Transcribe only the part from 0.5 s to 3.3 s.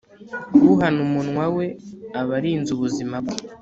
uhana umunwa we aba arinze ubuzima